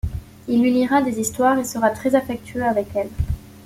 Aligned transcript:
Il 0.47 0.63
lui 0.63 0.71
lira 0.73 1.03
des 1.03 1.19
histoires 1.19 1.59
et 1.59 1.63
sera 1.63 1.91
très 1.91 2.15
affectueux 2.15 2.63
avec 2.65 2.87
elle. 2.95 3.11